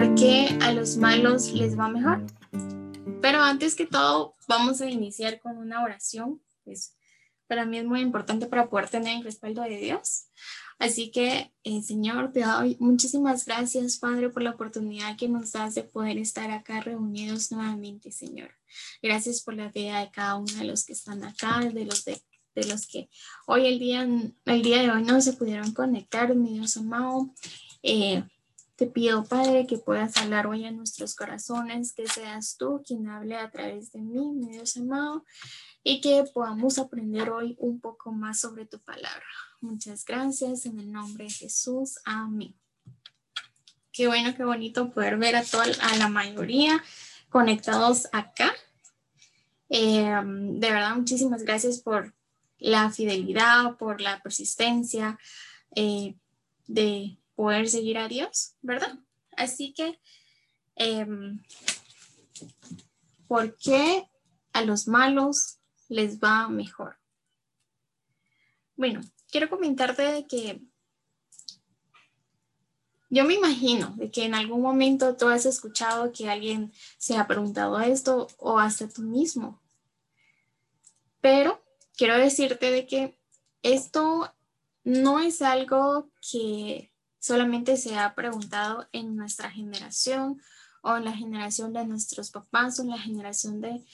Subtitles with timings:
[0.00, 2.24] ¿por qué a los malos les va mejor?
[3.20, 6.96] Pero antes que todo, vamos a iniciar con una oración, pues
[7.46, 10.28] para mí es muy importante para poder tener el respaldo de Dios.
[10.80, 15.74] Así que, eh, Señor, te doy muchísimas gracias, Padre, por la oportunidad que nos das
[15.74, 18.50] de poder estar acá reunidos nuevamente, Señor.
[19.02, 22.22] Gracias por la vida de cada uno de los que están acá, de los de,
[22.54, 23.10] de los que
[23.46, 24.08] hoy el día,
[24.46, 27.28] el día de hoy no se pudieron conectar, mi Dios amado.
[27.82, 28.24] Eh,
[28.76, 33.36] te pido, Padre, que puedas hablar hoy en nuestros corazones, que seas tú quien hable
[33.36, 35.26] a través de mí, mi Dios amado,
[35.84, 39.26] y que podamos aprender hoy un poco más sobre tu palabra.
[39.60, 41.98] Muchas gracias en el nombre de Jesús.
[42.04, 42.54] Amén.
[43.92, 46.82] Qué bueno, qué bonito poder ver a toda a la mayoría
[47.28, 48.54] conectados acá.
[49.68, 52.14] Eh, de verdad, muchísimas gracias por
[52.58, 55.18] la fidelidad, por la persistencia
[55.74, 56.16] eh,
[56.66, 58.98] de poder seguir a Dios, ¿verdad?
[59.36, 60.00] Así que,
[60.76, 61.06] eh,
[63.28, 64.08] ¿por qué
[64.52, 65.58] a los malos
[65.88, 66.99] les va mejor?
[68.80, 70.62] Bueno, quiero comentarte de que
[73.10, 77.26] yo me imagino de que en algún momento tú has escuchado que alguien se ha
[77.26, 79.60] preguntado esto o hasta tú mismo.
[81.20, 81.62] Pero
[81.94, 83.20] quiero decirte de que
[83.62, 84.34] esto
[84.82, 90.40] no es algo que solamente se ha preguntado en nuestra generación
[90.80, 93.84] o en la generación de nuestros papás o en la generación de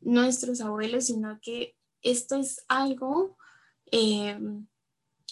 [0.00, 3.36] nuestros abuelos, sino que esto es algo
[3.92, 4.38] eh,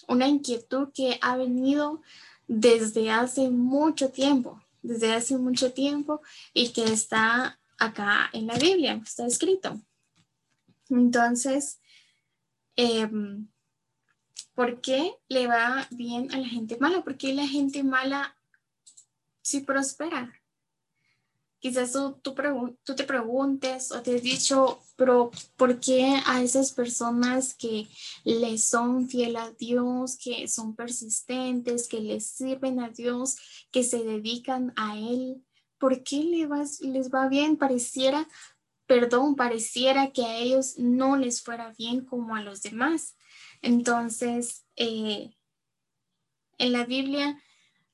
[0.07, 2.03] una inquietud que ha venido
[2.47, 6.21] desde hace mucho tiempo, desde hace mucho tiempo
[6.53, 9.81] y que está acá en la Biblia, está escrito.
[10.89, 11.81] Entonces,
[12.77, 13.49] em,
[14.55, 17.03] ¿por qué le va bien a la gente mala?
[17.03, 18.37] ¿Por qué la gente mala
[19.43, 20.40] sí prospera?
[21.61, 27.53] Quizás tú, tú, te preguntes o te has dicho, pero ¿por qué a esas personas
[27.53, 27.87] que
[28.25, 33.37] le son fiel a Dios, que son persistentes, que les sirven a Dios,
[33.71, 35.45] que se dedican a Él,
[35.77, 37.59] ¿por qué les va, les va bien?
[37.59, 38.27] Pareciera,
[38.87, 43.19] perdón, pareciera que a ellos no les fuera bien como a los demás.
[43.61, 45.37] Entonces, eh,
[46.57, 47.39] en la Biblia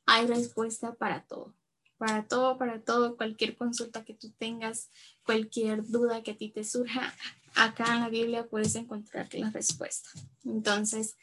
[0.06, 1.56] hay respuesta para todo
[1.98, 4.90] para todo, para todo, cualquier consulta que tú tengas,
[5.24, 7.14] cualquier duda que a ti te surja,
[7.54, 10.10] acá en la Biblia puedes encontrar la respuesta.
[10.44, 11.16] Entonces,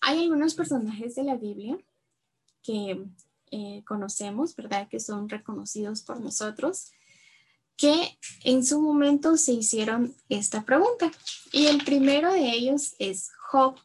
[0.00, 1.78] hay algunos personajes de la Biblia
[2.62, 3.04] que
[3.50, 4.88] eh, conocemos, ¿verdad?
[4.88, 6.92] Que son reconocidos por nosotros,
[7.76, 11.10] que en su momento se hicieron esta pregunta.
[11.52, 13.76] Y el primero de ellos es Job.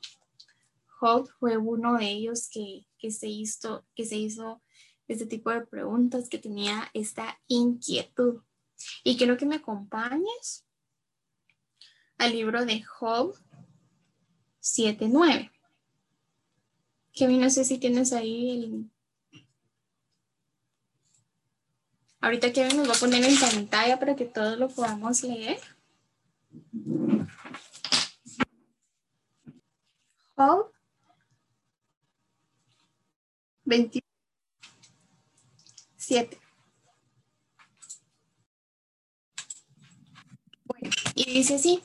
[0.99, 4.61] Job fue uno de ellos que, que se hizo, que se hizo
[5.07, 8.41] este tipo de preguntas, que tenía esta inquietud.
[9.03, 10.65] Y quiero que me acompañes
[12.17, 13.35] al libro de Job
[14.61, 15.51] 7.9.
[17.13, 18.91] Kevin, no sé si tienes ahí el...
[22.21, 25.59] Ahorita Kevin nos va a poner en pantalla para que todos lo podamos leer.
[30.35, 30.71] Job
[33.65, 34.10] 21.
[41.15, 41.81] Y dice así,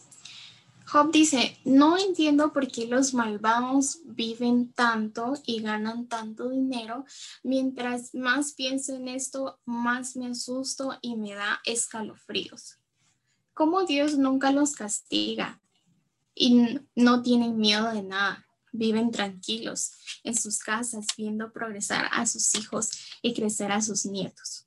[0.87, 7.05] Job dice, no entiendo por qué los malvados viven tanto y ganan tanto dinero.
[7.43, 12.79] Mientras más pienso en esto, más me asusto y me da escalofríos.
[13.53, 15.61] ¿Cómo Dios nunca los castiga
[16.35, 18.46] y no tienen miedo de nada?
[18.77, 19.93] Viven tranquilos
[20.25, 22.91] en sus casas viendo progresar a sus hijos
[23.23, 24.67] y crecer a sus nietos.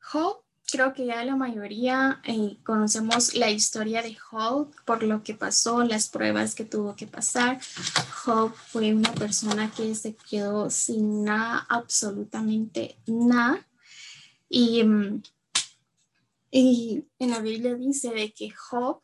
[0.00, 5.34] Job, creo que ya la mayoría eh, conocemos la historia de Job por lo que
[5.34, 7.60] pasó, las pruebas que tuvo que pasar.
[8.24, 13.66] Job fue una persona que se quedó sin nada, absolutamente nada.
[14.48, 15.22] Y, mm,
[16.50, 19.02] y en la Biblia dice de que Job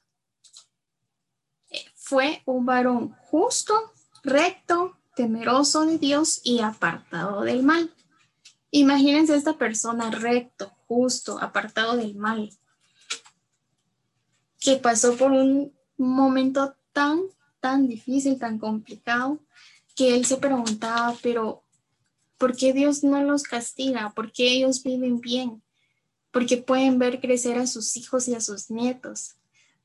[2.05, 3.75] fue un varón justo,
[4.23, 7.93] recto, temeroso de Dios y apartado del mal.
[8.71, 12.51] Imagínense esta persona recto, justo, apartado del mal,
[14.61, 17.21] que pasó por un momento tan,
[17.61, 19.39] tan difícil, tan complicado,
[19.95, 21.65] que él se preguntaba, pero
[22.39, 24.13] ¿Por qué Dios no los castiga?
[24.15, 25.63] ¿Por qué ellos viven bien?
[26.31, 29.37] Porque pueden ver crecer a sus hijos y a sus nietos.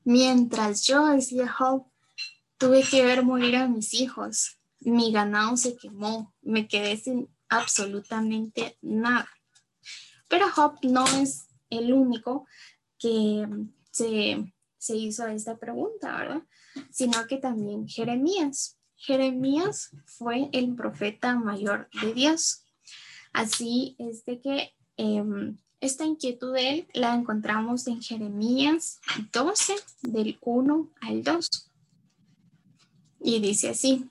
[0.04, 1.48] Mientras yo, decía
[2.60, 4.58] tuve que ver morir a mis hijos.
[4.80, 6.32] Mi ganado se quemó.
[6.42, 9.28] Me quedé sin absolutamente nada.
[10.28, 12.46] Pero Job no es el único
[12.98, 13.48] que
[13.90, 16.42] se, se hizo esta pregunta, ¿verdad?
[16.90, 18.76] Sino que también Jeremías.
[18.94, 22.66] Jeremías fue el profeta mayor de Dios.
[23.32, 29.00] Así es de que em, esta inquietud de él la encontramos en Jeremías
[29.32, 31.69] 12, del 1 al 2.
[33.20, 34.08] Y dice así,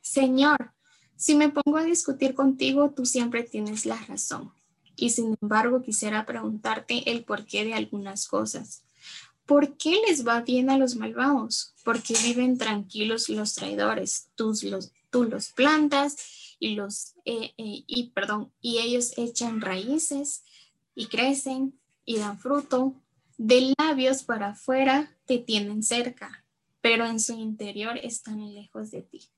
[0.00, 0.72] Señor,
[1.16, 4.52] si me pongo a discutir contigo, tú siempre tienes la razón.
[4.96, 8.82] Y sin embargo, quisiera preguntarte el porqué de algunas cosas.
[9.46, 11.74] ¿Por qué les va bien a los malvados?
[11.84, 14.28] Porque viven tranquilos los traidores.
[14.34, 16.16] Tú los, tú los plantas
[16.58, 20.44] y los eh, eh, y perdón, y ellos echan raíces
[20.94, 22.94] y crecen y dan fruto.
[23.38, 26.39] De labios para afuera te tienen cerca,
[26.80, 29.28] pero en su interior están lejos de ti.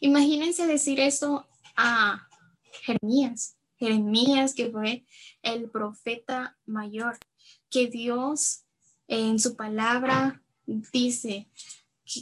[0.00, 1.46] Imagínense decir eso
[1.76, 2.28] a
[2.82, 3.56] Jeremías.
[3.78, 5.04] Jeremías, que fue
[5.42, 7.18] el profeta mayor,
[7.68, 8.64] que Dios
[9.06, 11.48] en su palabra dice,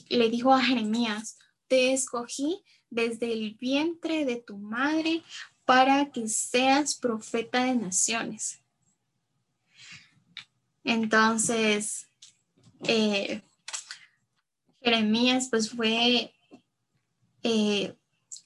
[0.09, 5.23] le dijo a Jeremías, te escogí desde el vientre de tu madre
[5.65, 8.61] para que seas profeta de naciones.
[10.83, 12.09] Entonces,
[12.87, 13.43] eh,
[14.85, 16.35] Jeremías pues fue
[17.43, 17.97] eh,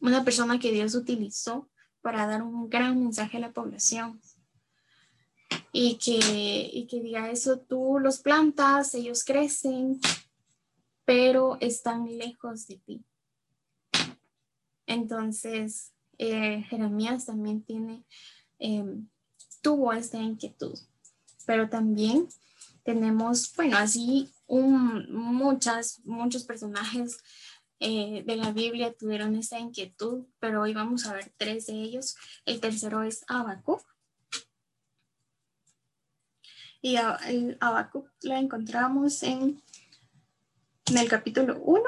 [0.00, 1.68] una persona que Dios utilizó
[2.00, 4.20] para dar un gran mensaje a la población
[5.72, 10.00] y que, que diga eso, tú los plantas, ellos crecen,
[11.04, 13.04] pero están lejos de ti.
[14.86, 18.04] Entonces, eh, Jeremías también tiene,
[18.58, 19.08] em,
[19.60, 20.78] tuvo esta inquietud,
[21.46, 22.28] pero también
[22.84, 27.18] tenemos, bueno, así muchas, muchos personajes
[27.80, 32.16] eh, de la Biblia tuvieron esta inquietud, pero hoy vamos a ver tres de ellos.
[32.44, 33.82] El tercero es Habacuc.
[36.80, 36.96] Y
[37.26, 39.62] el Habacuc la encontramos en,
[40.86, 41.82] en el capítulo 1,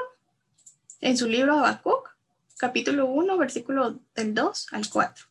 [1.01, 2.09] en su libro Habacuc,
[2.57, 5.25] capítulo 1, versículo del 2 al 4.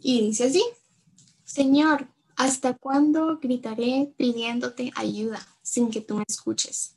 [0.00, 0.62] Y dice así,
[1.42, 6.94] Señor, ¿hasta cuándo gritaré pidiéndote ayuda sin que tú me escuches?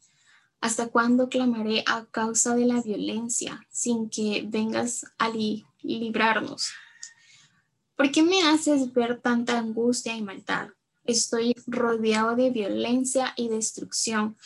[0.61, 5.31] ¿Hasta cuándo clamaré a causa de la violencia sin que vengas a
[5.81, 6.73] librarnos?
[7.95, 10.69] ¿Por qué me haces ver tanta angustia y maldad?
[11.05, 14.37] Estoy rodeado de violencia y destrucción.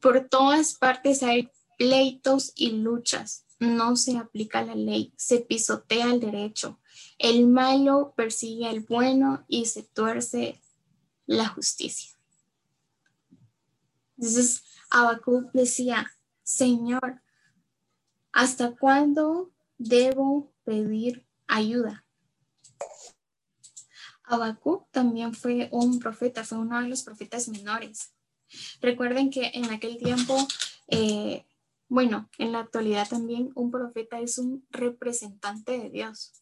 [0.00, 3.44] Por todas partes hay pleitos y luchas.
[3.58, 6.79] No se aplica la ley, se pisotea el derecho.
[7.20, 10.58] El malo persigue al bueno y se tuerce
[11.26, 12.18] la justicia.
[14.16, 16.10] Entonces, Habacuc decía,
[16.42, 17.20] Señor,
[18.32, 22.06] ¿hasta cuándo debo pedir ayuda?
[24.22, 28.14] Habacuc también fue un profeta, fue uno de los profetas menores.
[28.80, 30.38] Recuerden que en aquel tiempo,
[30.88, 31.44] eh,
[31.86, 36.32] bueno, en la actualidad también un profeta es un representante de Dios.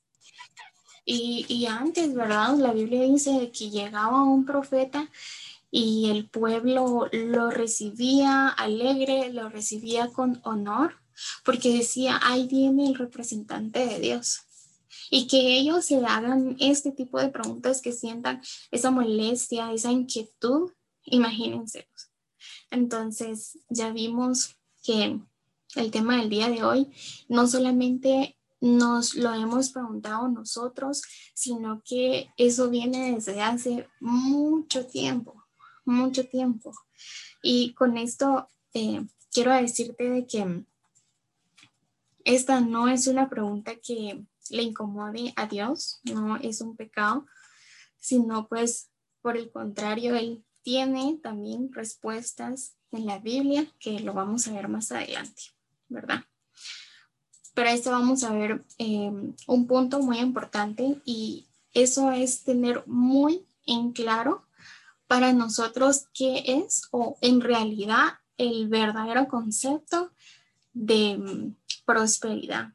[1.10, 2.58] Y, antes, ¿verdad?
[2.58, 5.08] La Biblia dice que llegaba un profeta
[5.70, 10.96] y el pueblo lo recibía alegre, lo recibía con honor,
[11.46, 14.42] porque decía, ahí viene el representante de Dios
[15.10, 20.72] y que ellos se hagan este tipo de preguntas, que sientan esa molestia, esa inquietud,
[21.04, 21.88] imagínense.
[22.70, 25.18] Entonces, ya vimos que
[25.74, 26.90] el tema del día de hoy
[27.28, 31.02] no solamente nos lo hemos preguntado nosotros,
[31.34, 35.44] sino que eso viene desde hace mucho tiempo,
[35.84, 36.72] mucho tiempo.
[37.42, 40.64] Y con esto eh, quiero decirte de que
[42.24, 47.26] esta no es una pregunta que le incomode a Dios, no es un pecado,
[47.98, 48.90] sino pues
[49.22, 54.68] por el contrario, Él tiene también respuestas en la Biblia que lo vamos a ver
[54.68, 55.42] más adelante,
[55.88, 56.24] ¿verdad?
[57.58, 59.10] Pero esto vamos a ver eh,
[59.48, 64.46] un punto muy importante y eso es tener muy en claro
[65.08, 70.12] para nosotros qué es o en realidad el verdadero concepto
[70.72, 72.74] de mm, prosperidad.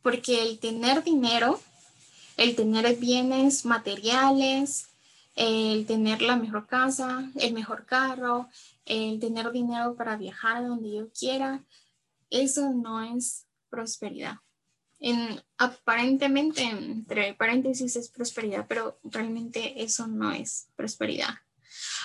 [0.00, 1.60] Porque el tener dinero,
[2.38, 4.88] el tener bienes materiales,
[5.34, 8.48] el tener la mejor casa, el mejor carro,
[8.86, 11.62] el tener dinero para viajar a donde yo quiera,
[12.30, 14.36] eso no es prosperidad.
[15.00, 21.34] En, aparentemente, entre paréntesis, es prosperidad, pero realmente eso no es prosperidad.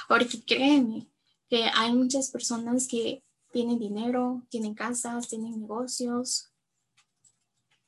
[0.08, 1.08] Porque créeme
[1.50, 6.52] que hay muchas personas que tienen dinero, tienen casas, tienen negocios,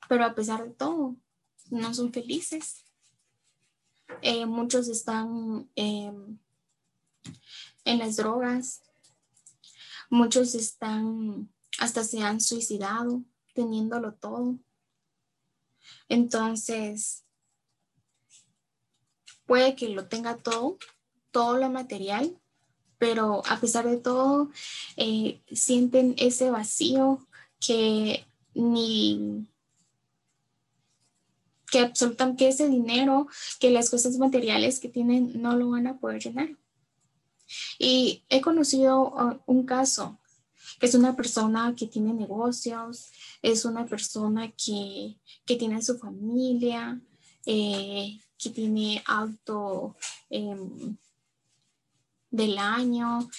[0.07, 1.15] pero a pesar de todo,
[1.69, 2.83] no son felices.
[4.21, 6.37] Eh, muchos están em,
[7.83, 8.83] en las drogas,
[10.09, 14.57] muchos están, hasta se han suicidado teniéndolo todo.
[16.09, 17.25] Entonces,
[19.45, 20.77] puede que lo tenga todo,
[21.31, 22.39] todo lo material,
[22.97, 24.49] pero a pesar de todo,
[24.97, 27.25] eh, sienten ese vacío
[27.59, 29.47] que ni
[31.71, 33.27] que absolutamente que ese dinero,
[33.59, 36.55] que las cosas materiales que tienen no lo van a poder llenar.
[37.77, 40.19] Y he conocido uh, un caso
[40.81, 46.99] es una persona que tiene negocios, es una persona que, tiene su familia,
[47.45, 49.95] eh, que tiene auto
[50.29, 50.97] em,
[52.29, 53.29] del año,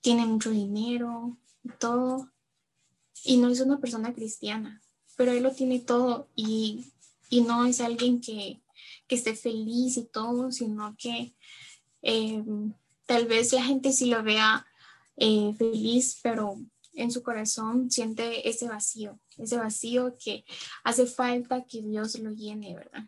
[0.00, 1.36] tiene mucho dinero,
[1.78, 2.30] todo.
[3.24, 4.82] Y no es una persona cristiana,
[5.16, 6.86] pero él lo tiene todo y,
[7.30, 8.60] no es alguien que,
[9.08, 11.34] esté feliz y todo, sino que
[12.00, 12.72] em,
[13.04, 14.66] tal vez la gente sí lo vea
[15.16, 16.58] eh, feliz, pero
[16.94, 20.44] en su corazón siente ese vacío, ese vacío que
[20.84, 23.04] hace falta que Dios lo llene, ¿verdad?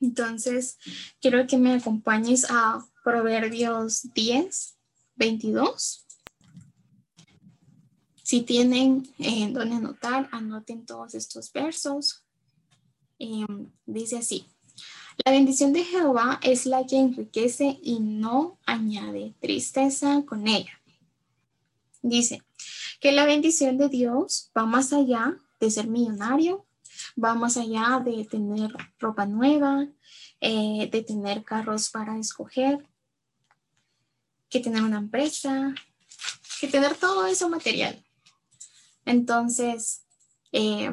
[0.00, 0.78] Entonces,
[1.20, 4.76] quiero que me acompañes a Proverbios 10,
[5.14, 6.06] 22.
[8.22, 12.24] Si tienen en donde anotar, anoten todos estos versos.
[13.18, 14.46] Em, dice así,
[15.24, 20.81] la bendición de Jehová es la que enriquece y no añade tristeza con ella.
[22.02, 22.42] Dice
[23.00, 26.66] que la bendición de Dios va más allá de ser millonario,
[27.22, 29.86] va más allá de tener ropa nueva,
[30.40, 32.84] eh, de tener carros para escoger,
[34.48, 35.74] que tener una empresa,
[36.60, 38.04] que tener todo eso material.
[39.04, 40.04] Entonces,
[40.52, 40.90] eh,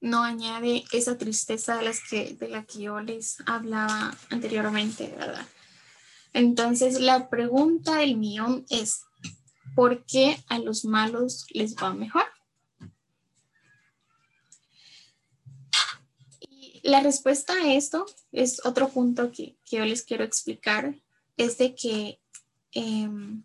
[0.00, 5.46] no añade esa tristeza de, las que, de la que yo les hablaba anteriormente, ¿verdad?
[6.36, 9.00] Entonces, la pregunta del millón es,
[9.74, 12.24] ¿por qué a los malos les va mejor?
[16.40, 21.00] Y la respuesta a esto es otro punto que, yo les quiero explicar,
[21.38, 22.20] es de que
[22.72, 23.42] em,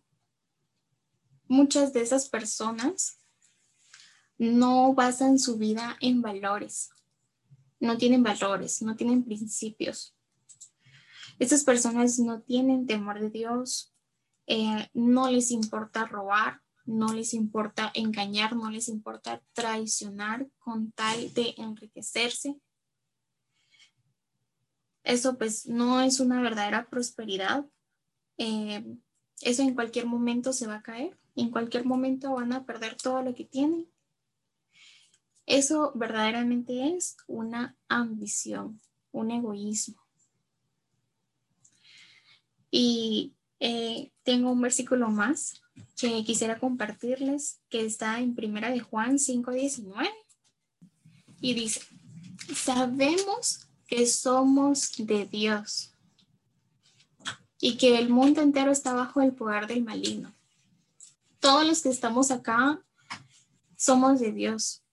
[1.48, 3.20] muchas de esas personas
[4.38, 6.90] no basan su vida en valores,
[7.80, 10.14] no tienen valores, no tienen principios.
[11.42, 13.94] Estas personas no tienen temor de Dios,
[14.48, 21.34] eh, no les importa robar, no les importa engañar, no les importa traicionar con tal
[21.34, 22.60] de enriquecerse.
[25.04, 27.66] Eso pues no es una verdadera prosperidad.
[28.38, 28.86] Eh,
[29.42, 33.22] eso en cualquier momento se va a caer, en cualquier momento van a perder todo
[33.24, 33.92] lo que tienen
[35.52, 38.80] eso verdaderamente es una ambición,
[39.12, 40.01] un egoísmo.
[42.72, 45.62] Y eh, tengo un versículo más
[45.98, 50.10] que quisiera compartirles, que está en Primera de Juan 5:19
[51.42, 51.82] y dice,
[52.56, 55.94] sabemos que somos de Dios
[57.60, 60.34] y que el mundo entero está bajo el poder del maligno.
[61.40, 62.82] Todos los que estamos acá
[63.76, 64.84] somos de Dios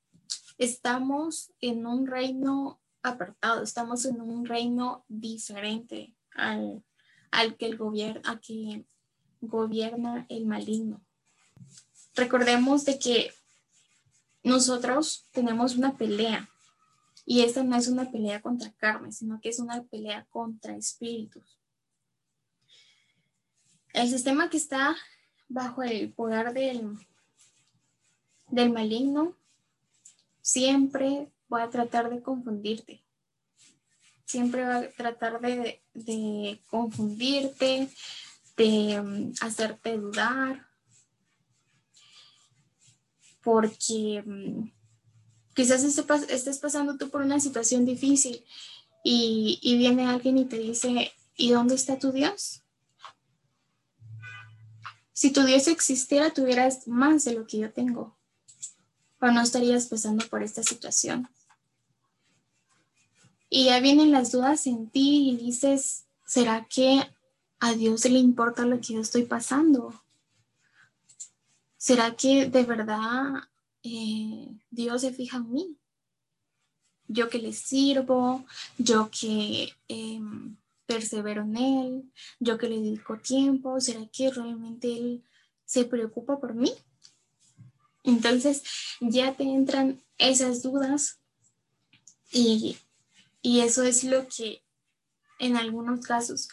[0.59, 6.83] estamos en un reino apartado, estamos en un reino diferente al,
[7.57, 8.85] que el gobierno, a que
[9.41, 11.01] gobierna el maligno.
[12.15, 13.33] Recordemos de que
[14.43, 16.49] nosotros tenemos una pelea
[17.25, 21.59] y esta no es una pelea contra carne, sino que es una pelea contra espíritus.
[23.93, 24.97] El sistema que está
[25.49, 26.99] bajo el poder del,
[28.51, 29.37] del maligno
[30.41, 33.03] siempre voy a tratar de confundirte.
[34.29, 37.89] Siempre va a tratar de, confundirte,
[38.59, 40.69] de mm, hacerte dudar,
[43.43, 44.71] porque mm,
[45.55, 48.45] quizás estés pasando tú por una situación difícil
[49.03, 52.63] y, y viene alguien y te dice, ¿y dónde está tu Dios?
[55.15, 58.19] Si tu Dios existiera, tuvieras más de lo que yo tengo
[59.21, 61.29] o no estarías pasando por esta situación.
[63.51, 67.03] Y ya vienen las dudas en ti y dices, ¿será que
[67.61, 69.95] a Dios le importa lo que yo estoy pasando?
[71.77, 73.49] ¿Será que de verdad
[73.83, 75.77] eh, Dios se fija en mí.
[77.07, 78.45] Yo que le sirvo,
[78.77, 85.25] yo que em, persevero en Él, yo que le dedico tiempo, ¿será que realmente Él
[85.65, 86.71] se preocupa por mí?
[88.05, 88.63] Entonces
[89.01, 91.19] ya te entran esas dudas
[92.31, 92.77] y,
[93.43, 94.63] y eso es lo que
[95.39, 96.49] en algunos casos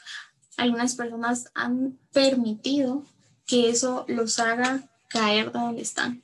[0.57, 3.05] algunas personas han permitido
[3.45, 6.23] que eso los haga caer de donde están.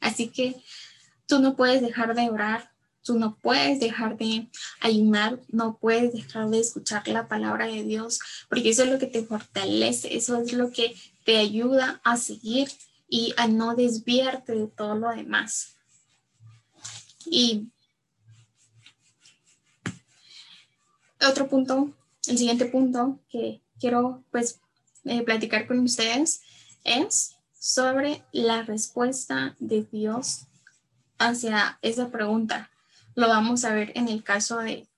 [0.00, 0.56] Así que
[1.26, 2.70] tú no puedes dejar de orar,
[3.02, 4.48] tú no puedes dejar de
[4.80, 9.06] ayunar, no puedes dejar de escuchar la palabra de Dios, porque eso es lo que
[9.06, 12.68] te fortalece, eso es lo que te ayuda a seguir
[13.08, 15.76] y a no desviarte de todo lo demás.
[17.26, 17.68] Y
[21.26, 21.92] otro punto,
[22.28, 24.60] el siguiente punto que quiero pues
[25.04, 26.42] eh, platicar con ustedes
[26.84, 30.46] es sobre la respuesta de Dios
[31.18, 32.70] hacia esa pregunta.
[33.14, 34.88] Lo vamos a ver en el caso de,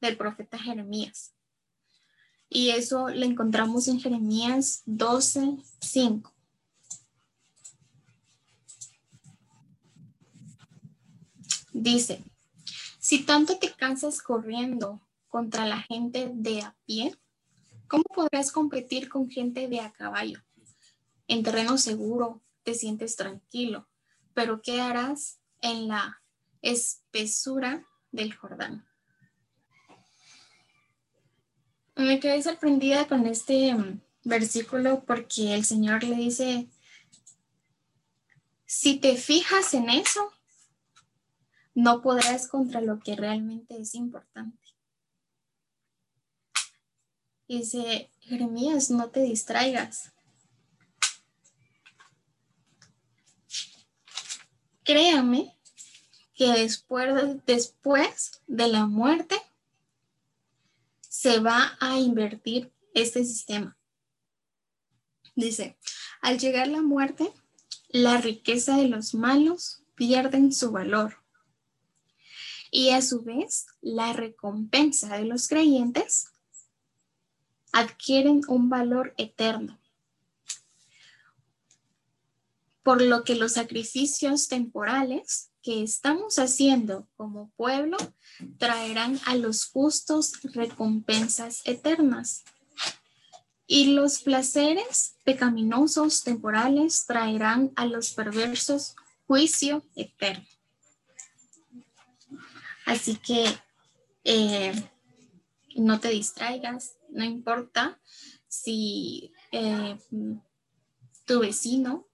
[0.00, 1.32] del profeta Jeremías.
[2.48, 6.32] Y eso lo encontramos en Jeremías 12, 5.
[11.72, 12.24] Dice,
[12.98, 15.00] si tanto te cansas corriendo
[15.30, 17.16] contra la gente de a pie,
[17.88, 20.42] ¿cómo podrás competir con gente de a caballo?
[21.28, 23.88] En terreno seguro te sientes tranquilo,
[24.34, 26.20] pero ¿qué harás en la
[26.60, 28.86] espesura del Jordán?
[31.94, 36.68] Me quedé sorprendida con este mm, versículo porque el Señor le dice,
[38.66, 40.32] si te fijas en eso,
[41.74, 44.59] no podrás contra lo que realmente es importante.
[47.50, 50.12] Dice, Jeremías, no te distraigas.
[54.84, 55.58] Créame
[56.36, 59.34] que después, después de la muerte
[61.00, 63.76] se va a invertir este sistema.
[65.34, 65.76] Dice,
[66.20, 67.32] al llegar la muerte,
[67.88, 71.16] la riqueza de los malos pierden su valor
[72.70, 76.28] y a su vez la recompensa de los creyentes
[77.72, 79.78] adquieren un valor eterno.
[82.82, 87.98] Por lo que los sacrificios temporales que estamos haciendo como pueblo
[88.58, 92.44] traerán a los justos recompensas eternas.
[93.66, 100.46] Y los placeres pecaminosos temporales traerán a los perversos juicio eterno.
[102.84, 103.46] Así que
[104.24, 104.72] eh,
[105.76, 108.00] no te distraigas, no importa
[108.48, 109.98] si eh,
[111.24, 112.06] tu vecino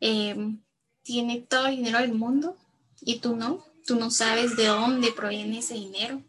[0.00, 0.56] eh,
[1.02, 2.56] tiene todo el dinero del mundo
[3.00, 6.22] y tú no, tú no sabes de dónde proviene ese dinero.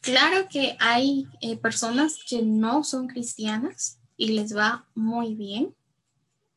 [0.00, 1.28] Claro que hay
[1.60, 5.74] personas que no son cristianas y les va muy bien,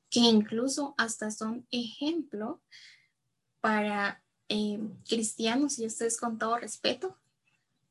[0.10, 2.62] que incluso hasta son ejemplo
[3.60, 7.18] para eh, cristianos, y esto es con todo respeto.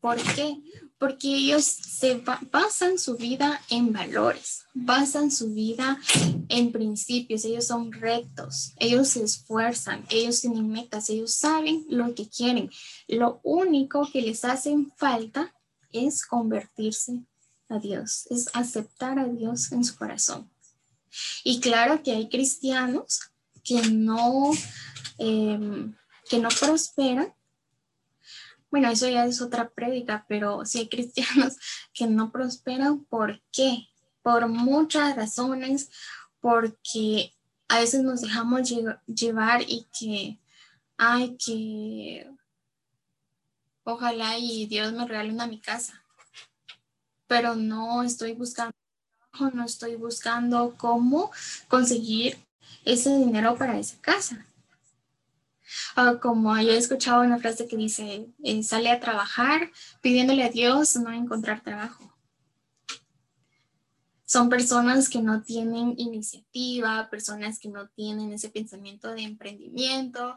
[0.05, 0.61] ¿Por qué?
[0.99, 5.99] Porque ellos se basan su vida en valores, basan su vida
[6.51, 12.29] en principios, ellos son rectos, ellos se esfuerzan, ellos tienen metas, ellos saben lo que
[12.29, 12.69] quieren.
[13.09, 15.55] Lo único que les hace falta
[15.91, 17.23] es convertirse
[17.71, 20.51] a Dios, es aceptar a Dios en su corazón.
[21.45, 23.21] Y claro que hay cristianos
[23.63, 24.51] que no...
[25.17, 25.89] Eh,
[26.29, 27.35] que no prosperan,
[28.75, 31.57] bueno, eso ya es otra prédica, pero si hay cristianos
[31.93, 33.87] que no prosperan, ¿por qué?
[34.21, 35.91] Por muchas razones,
[36.41, 37.33] porque
[37.69, 38.69] a veces nos dejamos
[39.07, 40.41] llevar y que,
[40.97, 42.29] ay, que
[43.85, 46.03] ojalá y Dios me regale una mi casa,
[47.29, 48.75] pero no estoy buscando,
[49.53, 51.31] no estoy buscando cómo
[51.69, 52.45] conseguir
[52.85, 54.45] ese dinero para esa casa.
[55.97, 60.51] Ah, como yo he escuchado una frase que dice, eh, sale a trabajar pidiéndole a
[60.51, 62.15] Dios no encontrar trabajo.
[64.27, 70.35] Son personas que no tienen iniciativa, personas que no tienen ese pensamiento de emprendimiento,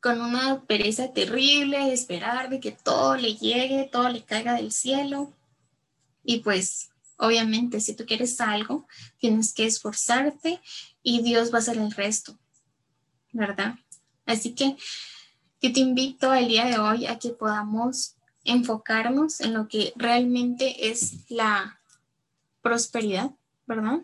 [0.00, 4.72] con una pereza terrible de esperar de que todo le llegue, todo le caiga del
[4.72, 5.32] cielo.
[6.24, 8.86] Y pues, obviamente, si tú quieres algo,
[9.18, 10.60] tienes que esforzarte
[11.02, 12.38] y Dios va a hacer el resto,
[13.32, 13.76] ¿verdad?
[14.26, 14.76] Así que
[15.62, 20.88] yo te invito el día de hoy a que podamos enfocarnos en lo que realmente
[20.90, 21.80] es la
[22.60, 23.30] prosperidad,
[23.66, 24.02] ¿verdad?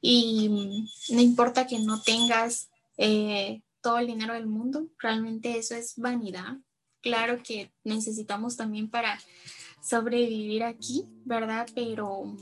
[0.00, 5.96] y no importa que no tengas eh, todo el dinero del mundo, realmente eso es
[5.96, 6.56] vanidad.
[7.02, 9.18] Claro que necesitamos también para
[9.82, 11.66] sobrevivir aquí, ¿verdad?
[11.74, 12.36] Pero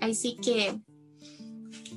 [0.00, 0.78] ahí sí que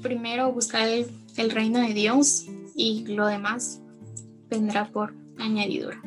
[0.02, 3.82] primero buscar el, el reino de Dios y lo demás
[4.50, 6.02] vendrá por añadidura.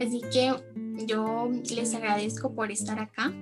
[0.00, 0.54] Así que
[1.06, 3.32] yo les agradezco por estar acá.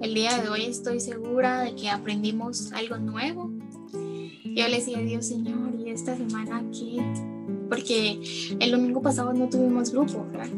[0.00, 3.50] El día de hoy estoy segura de que aprendimos algo nuevo.
[4.44, 7.04] Yo le decía a Dios, Señor, ¿y esta semana qué?
[7.68, 8.20] Porque
[8.58, 10.48] el domingo pasado no tuvimos grupo, ¿verdad?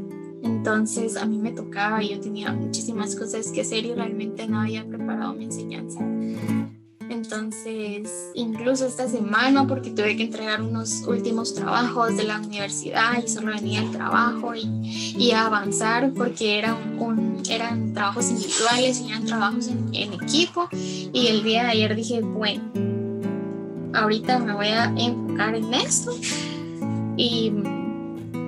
[0.42, 4.86] Entonces a mí me tocaba yo tenía muchísimas cosas que hacer y realmente no había
[4.86, 6.00] preparado mi enseñanza.
[7.12, 13.28] Entonces, incluso esta semana, porque tuve que entregar unos últimos trabajos de la universidad y
[13.28, 14.62] solo venía el trabajo y,
[15.18, 20.68] y avanzar porque eran, un, eran trabajos individuales y eran trabajos en, en equipo.
[20.72, 22.62] Y el día de ayer dije, bueno,
[23.92, 26.16] ahorita me voy a enfocar en esto.
[27.18, 27.52] Y,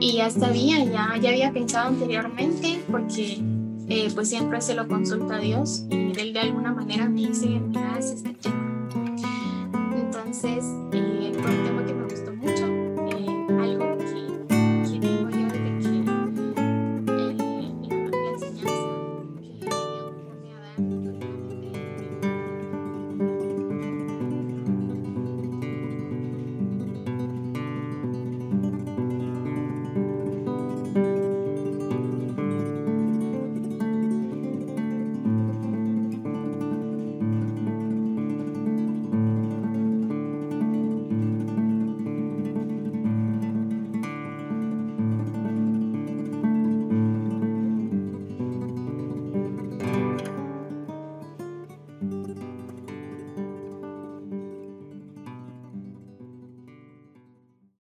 [0.01, 3.43] y ya sabía, ya, ya había pensado anteriormente porque
[3.89, 7.47] eh, pues siempre se lo consulta a Dios y Él de alguna manera me dice,
[7.47, 8.89] mira, es este tema.
[9.95, 11.04] Entonces, eh,